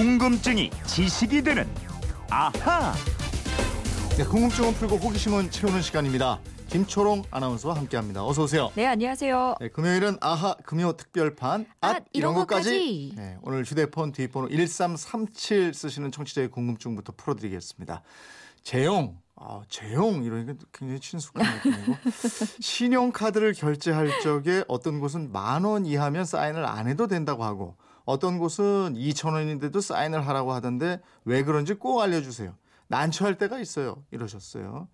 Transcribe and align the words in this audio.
궁금증이 0.00 0.68
지식이 0.84 1.40
되는 1.42 1.66
아하. 2.28 2.92
네, 4.18 4.24
궁금증은 4.24 4.74
풀고 4.74 4.96
호기심은 4.96 5.50
채우는 5.50 5.80
시간입니다. 5.80 6.38
김초롱 6.68 7.22
아나운서와 7.30 7.76
함께합니다. 7.76 8.22
어서 8.22 8.42
오세요. 8.42 8.70
네, 8.74 8.84
안녕하세요. 8.84 9.54
네, 9.58 9.70
금요일은 9.70 10.18
아하 10.20 10.54
금요 10.66 10.92
특별판 10.98 11.64
앗 11.80 11.96
앗, 11.96 12.04
이런 12.12 12.34
것까지. 12.34 13.14
네, 13.16 13.38
오늘 13.40 13.64
휴대폰 13.64 14.12
뒷번호 14.12 14.50
1337 14.50 15.72
쓰시는 15.72 16.12
청취자의 16.12 16.48
궁금증부터 16.50 17.14
풀어드리겠습니다. 17.16 18.02
재용 18.64 19.16
아, 19.36 19.62
재용 19.70 20.24
이러니까 20.24 20.52
굉장히 20.74 21.00
친숙한 21.00 21.42
느낌이고 21.56 21.94
신용카드를 22.60 23.54
결제할 23.54 24.10
적에 24.22 24.62
어떤 24.68 25.00
곳은 25.00 25.32
만 25.32 25.64
원 25.64 25.86
이하면 25.86 26.26
사인을 26.26 26.66
안 26.66 26.86
해도 26.86 27.06
된다고 27.06 27.44
하고 27.44 27.76
어떤 28.06 28.38
곳은 28.38 28.94
2천 28.94 29.34
원인데도 29.34 29.80
사인을 29.80 30.26
하라고 30.26 30.52
하던데 30.52 31.02
왜 31.24 31.42
그런지 31.42 31.74
꼭 31.74 32.00
알려주세요. 32.00 32.54
난처할 32.88 33.36
때가 33.36 33.58
있어요. 33.58 34.04
이러셨어요. 34.12 34.88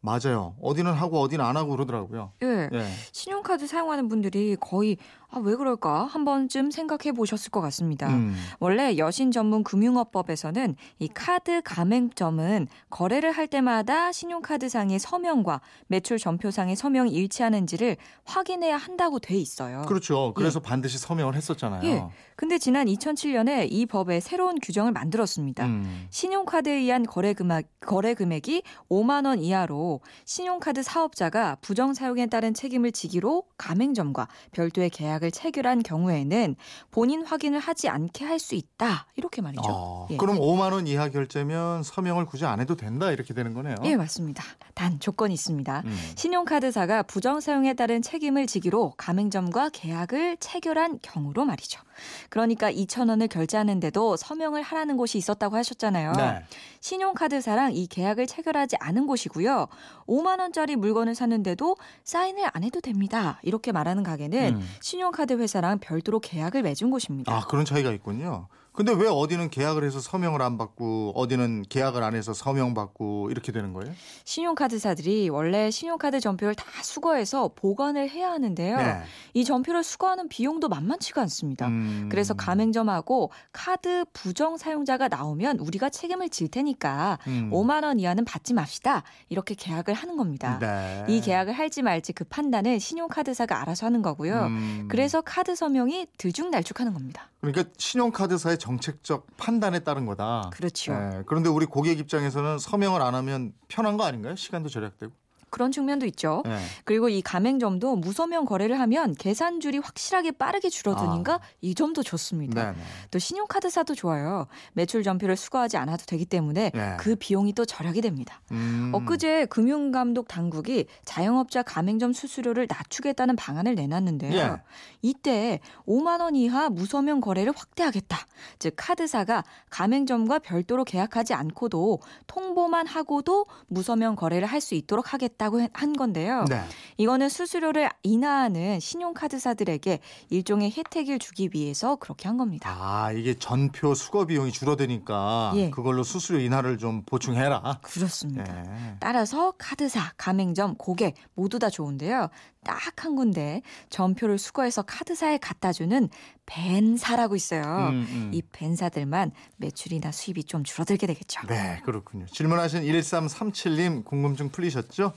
맞아요. 0.00 0.54
어디는 0.60 0.92
하고 0.92 1.20
어디는 1.20 1.44
안 1.44 1.56
하고 1.56 1.70
그러더라고요. 1.72 2.32
예. 2.42 2.68
예. 2.72 2.86
신용카드 3.12 3.66
사용하는 3.66 4.08
분들이 4.08 4.54
거의 4.60 4.98
아, 5.34 5.40
왜 5.40 5.56
그럴까 5.56 6.04
한 6.04 6.24
번쯤 6.24 6.70
생각해 6.70 7.10
보셨을 7.12 7.50
것 7.50 7.60
같습니다. 7.60 8.08
음. 8.08 8.36
원래 8.60 8.96
여신 8.98 9.32
전문 9.32 9.64
금융업법에서는 9.64 10.76
이 11.00 11.08
카드 11.08 11.60
가맹점은 11.62 12.68
거래를 12.88 13.32
할 13.32 13.48
때마다 13.48 14.12
신용카드상의 14.12 15.00
서명과 15.00 15.60
매출 15.88 16.18
전표상의 16.18 16.76
서명이 16.76 17.10
일치하는지를 17.10 17.96
확인해야 18.24 18.76
한다고 18.76 19.18
돼 19.18 19.36
있어요. 19.36 19.82
그렇죠. 19.88 20.32
그래서 20.36 20.60
반드시 20.60 20.98
서명을 20.98 21.34
했었잖아요. 21.34 21.82
예. 21.84 22.04
근데 22.36 22.58
지난 22.58 22.86
2007년에 22.86 23.66
이 23.70 23.86
법에 23.86 24.20
새로운 24.20 24.60
규정을 24.60 24.92
만들었습니다. 24.92 25.66
음. 25.66 26.06
신용카드에 26.10 26.72
의한 26.74 27.04
거래 27.04 27.32
금액, 27.32 27.68
거래 27.80 28.14
금액이 28.14 28.62
5만 28.88 29.26
원 29.26 29.40
이하로 29.40 30.00
신용카드 30.26 30.84
사업자가 30.84 31.56
부정 31.60 31.92
사용에 31.92 32.26
따른 32.26 32.54
책임을 32.54 32.92
지기로 32.92 33.44
가맹점과 33.58 34.28
별도의 34.52 34.90
계약을 34.90 35.23
체결한 35.30 35.82
경우에는 35.82 36.56
본인 36.90 37.24
확인을 37.24 37.58
하지 37.58 37.88
않게 37.88 38.24
할 38.24 38.34
수 38.44 38.54
있다. 38.54 39.06
이렇게 39.16 39.40
말이죠. 39.40 39.62
아, 39.66 40.06
예. 40.10 40.16
그럼 40.18 40.38
5만 40.38 40.72
원 40.72 40.86
이하 40.86 41.08
결제면 41.08 41.82
서명을 41.82 42.26
굳이 42.26 42.44
안 42.44 42.60
해도 42.60 42.76
된다 42.76 43.10
이렇게 43.10 43.32
되는 43.32 43.54
거네요. 43.54 43.76
예, 43.84 43.96
맞습니다. 43.96 44.44
단 44.74 45.00
조건이 45.00 45.32
있습니다. 45.34 45.82
음. 45.86 46.12
신용카드사가 46.16 47.04
부정 47.04 47.40
사용에 47.40 47.72
따른 47.74 48.02
책임을 48.02 48.46
지기로 48.46 48.92
가맹점과 48.98 49.70
계약을 49.70 50.36
체결한 50.40 50.98
경우로 51.00 51.44
말이죠. 51.44 51.80
그러니까 52.28 52.72
2천 52.72 53.08
원을 53.08 53.28
결제하는데도 53.28 54.16
서명을 54.16 54.62
하라는 54.62 54.96
곳이 54.96 55.18
있었다고 55.18 55.56
하셨잖아요. 55.56 56.12
네. 56.12 56.42
신용카드사랑 56.80 57.74
이 57.74 57.86
계약을 57.86 58.26
체결하지 58.26 58.76
않은 58.80 59.06
곳이고요. 59.06 59.68
5만 60.06 60.40
원짜리 60.40 60.76
물건을 60.76 61.14
샀는데도 61.14 61.76
사인을 62.04 62.44
안 62.52 62.64
해도 62.64 62.80
됩니다. 62.80 63.38
이렇게 63.42 63.72
말하는 63.72 64.02
가게는 64.02 64.56
음. 64.56 64.68
신용카드 64.80 65.34
회사랑 65.34 65.78
별도로 65.78 66.20
계약을 66.20 66.62
맺은 66.62 66.90
곳입니다. 66.90 67.32
아 67.32 67.46
그런 67.46 67.64
차이가 67.64 67.90
있군요. 67.92 68.48
근데 68.74 68.92
왜 68.92 69.06
어디는 69.06 69.50
계약을 69.50 69.84
해서 69.84 70.00
서명을 70.00 70.42
안 70.42 70.58
받고 70.58 71.12
어디는 71.14 71.66
계약을 71.68 72.02
안 72.02 72.16
해서 72.16 72.34
서명 72.34 72.74
받고 72.74 73.30
이렇게 73.30 73.52
되는 73.52 73.72
거예요? 73.72 73.94
신용카드사들이 74.24 75.28
원래 75.28 75.70
신용카드 75.70 76.18
전표를 76.18 76.56
다 76.56 76.64
수거해서 76.82 77.52
보관을 77.54 78.10
해야 78.10 78.32
하는데요. 78.32 78.76
네. 78.76 79.02
이 79.32 79.44
전표를 79.44 79.84
수거하는 79.84 80.28
비용도 80.28 80.68
만만치가 80.68 81.20
않습니다. 81.22 81.68
음. 81.68 82.08
그래서 82.10 82.34
가맹점하고 82.34 83.30
카드 83.52 84.04
부정 84.12 84.56
사용자가 84.56 85.06
나오면 85.06 85.60
우리가 85.60 85.88
책임을 85.88 86.28
질 86.30 86.48
테니까 86.48 87.20
음. 87.28 87.50
5만 87.52 87.84
원 87.84 88.00
이하는 88.00 88.24
받지 88.24 88.54
맙시다. 88.54 89.04
이렇게 89.28 89.54
계약을 89.54 89.94
하는 89.94 90.16
겁니다. 90.16 90.58
네. 90.58 91.04
이 91.08 91.20
계약을 91.20 91.52
할지 91.52 91.82
말지 91.82 92.12
그 92.12 92.24
판단은 92.24 92.80
신용카드사가 92.80 93.62
알아서 93.62 93.86
하는 93.86 94.02
거고요. 94.02 94.46
음. 94.46 94.88
그래서 94.90 95.20
카드 95.20 95.54
서명이 95.54 96.08
들쭉날쭉하는 96.18 96.92
겁니다. 96.92 97.30
그러니까 97.52 97.72
신용카드사의 97.78 98.58
정책적 98.58 99.26
판단에 99.36 99.80
따른 99.80 100.06
거다. 100.06 100.50
그렇죠. 100.52 100.92
네. 100.92 101.22
그런데 101.26 101.48
우리 101.48 101.66
고객 101.66 101.98
입장에서는 101.98 102.58
서명을 102.58 103.02
안 103.02 103.14
하면 103.14 103.52
편한 103.68 103.96
거 103.96 104.04
아닌가요? 104.04 104.36
시간도 104.36 104.68
절약되고. 104.68 105.12
그런 105.54 105.70
측면도 105.70 106.04
있죠. 106.06 106.42
네. 106.44 106.58
그리고 106.82 107.08
이 107.08 107.22
가맹점도 107.22 107.94
무서명 107.94 108.44
거래를 108.44 108.80
하면 108.80 109.14
계산줄이 109.14 109.78
확실하게 109.78 110.32
빠르게 110.32 110.68
줄어드니까 110.68 111.34
아. 111.34 111.40
이 111.60 111.76
점도 111.76 112.02
좋습니다. 112.02 112.72
네. 112.72 112.76
네. 112.76 112.84
또 113.12 113.20
신용카드사도 113.20 113.94
좋아요. 113.94 114.48
매출 114.72 115.04
전표를 115.04 115.36
수거하지 115.36 115.76
않아도 115.76 116.06
되기 116.06 116.24
때문에 116.24 116.72
네. 116.74 116.96
그 116.98 117.14
비용이 117.14 117.52
또 117.52 117.64
절약이 117.64 118.00
됩니다. 118.00 118.40
음. 118.50 118.90
엊그제 118.94 119.46
금융감독 119.46 120.26
당국이 120.26 120.86
자영업자 121.04 121.62
가맹점 121.62 122.12
수수료를 122.12 122.66
낮추겠다는 122.68 123.36
방안을 123.36 123.76
내놨는데요. 123.76 124.34
예. 124.36 124.56
이때 125.02 125.60
5만 125.86 126.20
원 126.20 126.34
이하 126.34 126.68
무서명 126.68 127.20
거래를 127.20 127.52
확대하겠다. 127.54 128.18
즉 128.58 128.74
카드사가 128.76 129.44
가맹점과 129.70 130.40
별도로 130.40 130.82
계약하지 130.82 131.32
않고도 131.32 132.00
통보만 132.26 132.88
하고도 132.88 133.46
무서명 133.68 134.16
거래를 134.16 134.48
할 134.48 134.64
수 134.64 134.74
있도록 134.74 135.12
하겠다 135.12 135.43
고 135.50 135.64
한 135.72 135.92
건데요. 135.94 136.44
네. 136.48 136.62
이거는 136.98 137.28
수수료를 137.28 137.88
인하하는 138.02 138.80
신용카드사들에게 138.80 140.00
일종의 140.30 140.72
혜택을 140.76 141.18
주기 141.18 141.50
위해서 141.52 141.96
그렇게 141.96 142.28
한 142.28 142.36
겁니다. 142.36 142.70
아 142.70 143.12
이게 143.12 143.34
전표 143.34 143.94
수거 143.94 144.26
비용이 144.26 144.52
줄어드니까 144.52 145.52
예. 145.56 145.70
그걸로 145.70 146.02
수수료 146.02 146.38
인하를 146.40 146.78
좀 146.78 147.02
보충해라. 147.04 147.80
그렇습니다. 147.82 148.44
예. 148.66 148.96
따라서 149.00 149.52
카드사, 149.58 150.12
가맹점, 150.16 150.76
고객 150.76 151.14
모두 151.34 151.58
다 151.58 151.70
좋은데요. 151.70 152.28
딱 152.64 153.04
한 153.04 153.16
군데 153.16 153.62
전표를 153.90 154.38
수거해서 154.38 154.82
카드사에 154.82 155.38
갖다 155.38 155.72
주는 155.72 156.08
벤사라고 156.46 157.36
있어요. 157.36 157.62
음, 157.90 158.06
음. 158.08 158.30
이 158.32 158.42
벤사들만 158.42 159.32
매출이나 159.58 160.10
수입이 160.10 160.44
좀 160.44 160.64
줄어들게 160.64 161.06
되겠죠. 161.06 161.46
네, 161.48 161.80
그렇군요. 161.84 162.26
질문하신 162.26 162.82
1337님 162.82 164.04
궁금증 164.04 164.48
풀리셨죠? 164.48 165.12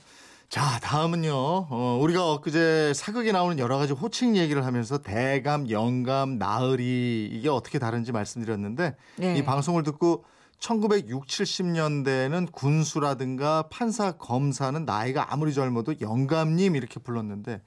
자, 0.48 0.78
다음은요. 0.80 1.32
어, 1.34 1.98
우리가 2.00 2.32
엊그제 2.32 2.92
사극에 2.94 3.32
나오는 3.32 3.58
여러 3.58 3.76
가지 3.76 3.92
호칭 3.92 4.36
얘기를 4.36 4.64
하면서 4.64 4.98
대감, 4.98 5.70
영감, 5.70 6.38
나으리 6.38 7.28
이게 7.30 7.48
어떻게 7.48 7.78
다른지 7.78 8.12
말씀드렸는데 8.12 8.96
네. 9.16 9.36
이 9.36 9.44
방송을 9.44 9.82
듣고 9.82 10.24
1960, 10.58 11.46
70년대는 11.46 12.50
군수라든가 12.52 13.64
판사, 13.70 14.12
검사는 14.12 14.84
나이가 14.84 15.32
아무리 15.32 15.54
젊어도 15.54 15.94
영감님 16.00 16.76
이렇게 16.76 17.00
불렀는데 17.00 17.60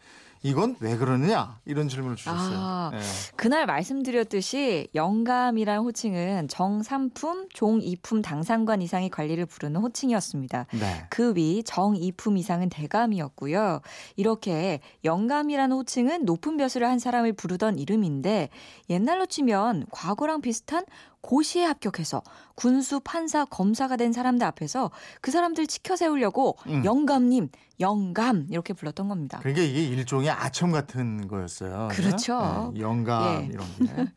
이건 0.43 0.75
왜 0.79 0.97
그러느냐 0.97 1.59
이런 1.65 1.87
질문을 1.87 2.15
주셨어요. 2.15 2.57
아, 2.57 2.89
네. 2.91 2.99
그날 3.35 3.67
말씀드렸듯이 3.67 4.87
영감이라는 4.95 5.83
호칭은 5.83 6.47
정삼품, 6.47 7.49
종이품 7.53 8.23
당상관 8.23 8.81
이상의 8.81 9.09
관리를 9.09 9.45
부르는 9.45 9.79
호칭이었습니다. 9.81 10.65
네. 10.71 11.05
그위 11.11 11.61
정이품 11.63 12.37
이상은 12.37 12.69
대감이었고요. 12.69 13.81
이렇게 14.15 14.79
영감이라는 15.03 15.75
호칭은 15.75 16.25
높은 16.25 16.57
벼슬을 16.57 16.87
한 16.87 16.97
사람을 16.97 17.33
부르던 17.33 17.77
이름인데 17.77 18.49
옛날로 18.89 19.27
치면 19.27 19.85
과거랑 19.91 20.41
비슷한 20.41 20.85
고시에 21.21 21.63
합격해서 21.65 22.21
군수, 22.55 22.99
판사, 22.99 23.45
검사가 23.45 23.95
된 23.95 24.11
사람들 24.11 24.45
앞에서 24.45 24.91
그 25.21 25.31
사람들 25.31 25.67
치켜 25.67 25.95
세우려고 25.95 26.57
음. 26.67 26.83
영감님, 26.85 27.49
영감 27.79 28.47
이렇게 28.49 28.73
불렀던 28.73 29.09
겁니다. 29.09 29.39
그러니까 29.39 29.63
이게 29.63 29.83
일종의 29.85 30.29
아첨 30.29 30.71
같은 30.71 31.27
거였어요. 31.27 31.89
그렇죠. 31.91 32.71
네, 32.73 32.81
영감 32.81 33.41
예. 33.41 33.49
이런 33.51 33.65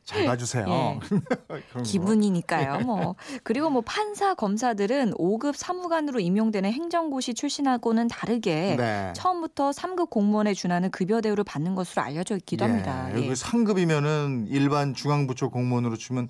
게잘 0.05 0.27
봐주세요. 0.27 0.67
예. 0.69 1.01
기분이니까요. 1.83 2.81
뭐 2.81 3.15
그리고 3.43 3.71
뭐 3.71 3.83
판사 3.83 4.35
검사들은 4.35 5.12
5급 5.15 5.55
사무관으로 5.55 6.21
임용되는 6.21 6.71
행정고시 6.71 7.35
출신하고는 7.35 8.09
다르게 8.09 8.77
네. 8.77 9.12
처음부터 9.17 9.71
3급 9.71 10.11
공무원에 10.11 10.53
준하는 10.53 10.91
급여 10.91 11.21
대우를 11.23 11.45
받는 11.45 11.75
것으로 11.75 12.03
알려져 12.03 12.37
있기도 12.37 12.67
합니다. 12.67 13.09
예. 13.11 13.15
예. 13.15 13.25
여기 13.25 13.37
상급이면은 13.37 14.47
일반 14.49 14.93
중앙부처 14.93 15.49
공무원으로 15.49 15.97
치면 15.97 16.29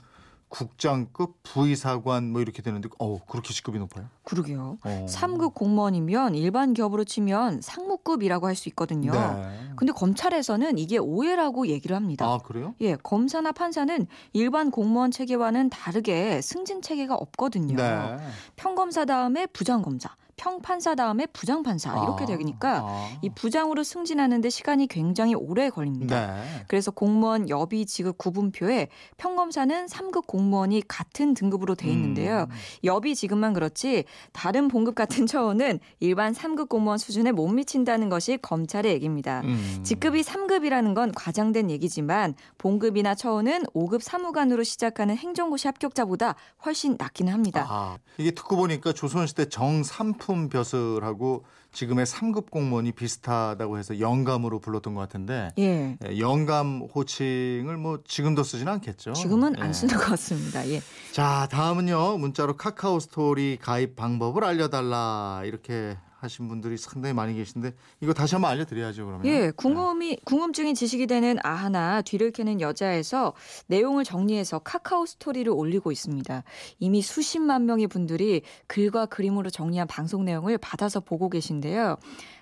국장급, 0.55 1.43
부의사관 1.43 2.31
뭐 2.31 2.41
이렇게 2.41 2.63
되는데 2.63 2.89
어 3.01 3.19
그렇게 3.27 3.53
직급이 3.53 3.77
높아요? 3.81 4.07
그러게요. 4.23 4.79
어. 4.85 5.07
3급 5.09 5.53
공무원이면 5.55 6.37
일반 6.37 6.75
기업으로 6.75 7.03
치면 7.03 7.61
상무급이라고 7.61 8.47
할 8.47 8.55
수 8.55 8.69
있거든요. 8.69 9.11
네. 9.11 9.71
근데 9.75 9.93
검찰에서는 9.93 10.79
이게 10.79 10.97
오해라고 10.97 11.67
얘기를 11.67 11.97
합니다. 11.97 12.25
아 12.25 12.39
그래요? 12.39 12.77
예, 12.81 12.95
검사나 12.95 13.51
판사는 13.51 14.07
일반 14.33 14.71
공무원 14.71 15.11
체계와는 15.11 15.71
다르게 15.71 16.41
승진 16.41 16.81
체계가 16.83 17.17
없거든요. 17.17 17.75
네. 17.75 18.17
평검사 18.55 19.05
다음에 19.05 19.47
부장검사, 19.47 20.15
평판사 20.37 20.95
다음에 20.95 21.27
부장판사 21.27 21.91
이렇게 22.03 22.25
아, 22.25 22.27
되니까 22.27 22.81
아. 22.85 23.19
이 23.23 23.31
부장으로 23.31 23.83
승진하는데 23.83 24.49
시간이 24.51 24.87
굉장히 24.87 25.35
오래 25.35 25.71
걸립니다. 25.71 26.35
네. 26.35 26.65
그래서 26.69 26.91
공무원 26.91 27.49
여비 27.49 27.87
지급 27.87 28.19
구분표에 28.19 28.89
평검사는 29.17 29.87
3급 29.87 30.27
공무원이 30.27 30.83
같은 30.89 31.35
등급으로 31.35 31.75
돼 31.75 31.89
있는데요. 31.91 32.47
음. 32.51 32.57
여비 32.85 33.15
지급만 33.15 33.53
그렇지 33.53 34.05
다른 34.33 34.69
봉급 34.69 34.95
같은 34.95 35.27
처우는 35.27 35.81
일반 36.01 36.33
3급 36.33 36.69
공무원 36.69 36.99
수준에 36.99 37.33
못 37.33 37.49
미친다는 37.49 38.09
것이 38.09 38.39
검찰의 38.41 38.93
얘기입니다. 38.93 39.43
음. 39.45 39.81
직급이 39.83 40.23
3급이라는 40.23 40.95
건 40.95 41.13
과장된 41.13 41.71
얘기지만 41.71 42.35
봉급이나 42.59 43.15
처우는 43.15 43.65
5급 43.75 44.01
사무관으로 44.03 44.63
시작하는 44.63 45.17
행정고시 45.17 45.69
합격자보다 45.69 46.35
훨씬 46.65 46.97
낮기는 46.99 47.33
합니다. 47.33 47.67
아, 47.69 47.99
이게 48.19 48.31
듣고 48.31 48.57
보니까 48.57 48.93
조선시대 48.93 49.49
정 49.49 49.83
삼품 50.25 50.49
벼슬하고 50.49 51.45
지금의 51.73 52.07
3급 52.07 52.51
공무원이 52.51 52.93
비슷하다고 52.93 53.79
해서 53.79 54.01
영감으로 54.01 54.59
불렀던 54.59 54.95
것 54.95 55.01
같은데 55.01 55.53
예. 55.59 55.99
예, 56.05 56.19
영감 56.19 56.89
호칭을 56.95 57.77
뭐 57.77 57.99
지금도 58.07 58.43
쓰지는 58.43 58.73
않겠죠. 58.75 59.13
지금은 59.13 59.55
예. 59.59 59.63
안 59.63 59.73
쓰는 59.73 59.97
것 59.97 60.05
같습니다. 60.07 60.67
예. 60.69 60.81
자, 61.13 61.47
다음은요. 61.51 62.19
문자로 62.19 62.57
카카오 62.57 63.01
스토리 63.01 63.59
가입 63.61 63.97
방법을 63.97 64.45
알려달라 64.45 65.43
이렇게 65.45 65.97
하신 66.25 66.49
분들이 66.49 66.77
상당히 66.77 67.15
많이 67.15 67.35
계신데 67.35 67.73
이거 68.01 68.13
다시 68.13 68.35
한번 68.35 68.51
알려드려야죠. 68.51 69.07
그러면. 69.07 69.27
예, 69.27 69.51
궁금이 69.51 70.19
궁금증이 70.25 70.75
지식이 70.75 71.07
되는 71.07 71.39
아하나 71.43 72.03
뒤를 72.03 72.31
캐는 72.33 72.61
여자에서 72.61 73.35
내용을 73.67 74.05
정리해서 74.05 74.59
카카오 74.59 75.07
스토리를 75.07 75.51
올리고 75.53 75.93
있습니다. 75.93 76.43
이미 76.81 77.03
수십만 77.03 77.67
명의 77.67 77.87
분들이 77.87 78.43
글과 78.67 79.07
그림으로 79.07 79.51
정리한 79.51 79.87
방송 79.87 80.25
내용을 80.25 80.59
받아서 80.59 81.01
보고 81.01 81.29
계신데요. 81.29 81.97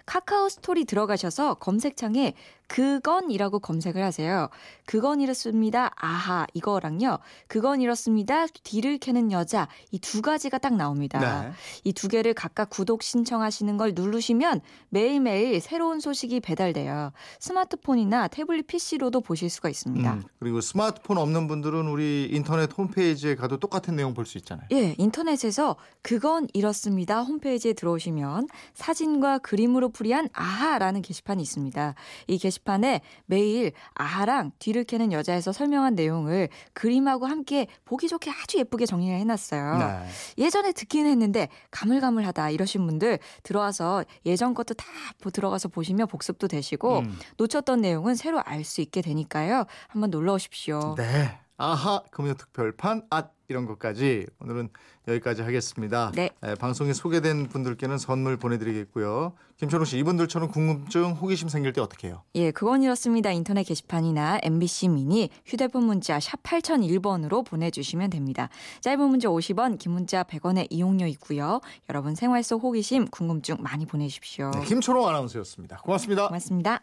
카카오 0.06 0.49
스토리 0.49 0.84
들어가셔서 0.84 1.54
검색창에 1.54 2.34
그건이라고 2.69 3.58
검색을 3.58 4.02
하세요. 4.02 4.49
그건 4.87 5.20
이렇습니다. 5.20 5.90
아하 5.96 6.46
이거랑요. 6.54 7.19
그건 7.46 7.82
이렇습니다. 7.82 8.46
뒤를 8.46 8.96
캐는 8.99 9.31
여자 9.31 9.69
이 9.90 9.99
두 9.99 10.20
가지가 10.22 10.58
딱 10.58 10.75
나옵니다. 10.75 11.43
네. 11.43 11.52
이두 11.84 12.08
개를 12.08 12.34
각각 12.34 12.69
구독 12.70 13.02
신청하시는 13.02 13.76
걸 13.76 13.93
누르시면 13.94 14.60
매일매일 14.88 15.60
새로운 15.60 16.00
소식이 16.00 16.40
배달돼요. 16.40 17.12
스마트폰이나 17.40 18.28
태블릿 18.28 18.66
PC로도 18.66 19.20
보실 19.20 19.49
수가 19.50 19.69
있습니다. 19.69 20.12
음, 20.12 20.22
그리고 20.38 20.60
스마트폰 20.60 21.19
없는 21.19 21.46
분들은 21.49 21.88
우리 21.88 22.28
인터넷 22.32 22.70
홈페이지에 22.76 23.34
가도 23.37 23.58
똑같은 23.58 23.96
내용 23.96 24.14
볼 24.14 24.25
수 24.26 24.38
있잖아요. 24.38 24.66
예, 24.72 24.94
인터넷에서 24.99 25.76
그건 26.00 26.46
이렇습니다. 26.54 27.22
홈페이지에 27.22 27.72
들어오시면 27.75 28.49
사진과 28.75 29.38
그림으로 29.38 29.88
풀이한 29.92 30.28
아하라는 30.32 31.02
게시판이 31.02 31.42
있습니다. 31.42 31.94
이 32.28 32.38
게시판에 32.38 33.00
매일 33.26 33.72
아하랑 33.94 34.52
뒤를 34.58 34.84
캐는 34.84 35.12
여자에서 35.12 35.52
설명한 35.52 35.94
내용을 35.94 36.48
그림하고 36.72 37.26
함께 37.26 37.66
보기 37.84 38.08
좋게 38.08 38.30
아주 38.30 38.58
예쁘게 38.58 38.86
정리를 38.86 39.16
해놨어요. 39.18 39.78
네. 39.78 40.08
예전에 40.44 40.72
듣기는 40.72 41.10
했는데 41.10 41.48
가물가물하다 41.70 42.50
이러신 42.50 42.86
분들 42.86 43.18
들어와서 43.42 44.04
예전 44.26 44.54
것도 44.54 44.74
다 44.74 44.86
보- 45.20 45.30
들어가서 45.30 45.68
보시면 45.68 46.06
복습도 46.08 46.48
되시고 46.48 46.98
음. 47.00 47.18
놓쳤던 47.36 47.80
내용은 47.80 48.14
새로 48.14 48.40
알 48.44 48.62
수 48.64 48.80
있게 48.80 49.02
되니까요. 49.02 49.64
한번 49.88 50.10
놀러 50.10 50.34
오십시오. 50.34 50.94
네. 50.96 51.38
아하 51.62 52.03
금요 52.11 52.35
특별판 52.35 53.03
앗 53.09 53.32
이런 53.47 53.67
것까지 53.67 54.26
오늘은 54.41 54.70
여기까지 55.06 55.43
하겠습니다. 55.43 56.11
네. 56.14 56.31
에, 56.43 56.55
방송에 56.56 56.93
소개된 56.93 57.49
분들께는 57.49 57.99
선물 57.99 58.37
보내드리겠고요. 58.37 59.35
김철웅 59.59 59.85
씨 59.85 59.99
이분들처럼 59.99 60.50
궁금증, 60.50 61.12
호기심 61.12 61.49
생길 61.49 61.73
때 61.73 61.81
어떻게 61.81 62.09
해요? 62.09 62.23
예, 62.35 62.50
그건 62.50 62.82
이렇습니다. 62.82 63.31
인터넷 63.31 63.62
게시판이나 63.62 64.41
MBC 64.43 64.88
미니 64.88 65.31
휴대폰 65.44 65.85
문자 65.85 66.19
샵 66.19 66.43
8001번으로 66.43 67.44
보내주시면 67.44 68.11
됩니다. 68.11 68.49
짧은 68.81 69.00
문자 69.00 69.29
50원, 69.29 69.79
긴 69.79 69.93
문자 69.93 70.25
100원의 70.25 70.67
이용료 70.70 71.06
있고요. 71.09 71.61
여러분 71.88 72.17
생활 72.17 72.43
속 72.43 72.64
호기심, 72.64 73.09
궁금증 73.09 73.56
많이 73.61 73.87
보내주십시오. 73.87 74.50
네, 74.50 74.64
김초롱 74.64 75.06
아나운서였습니다. 75.09 75.79
고맙습니다. 75.79 76.26
고맙습니다. 76.26 76.82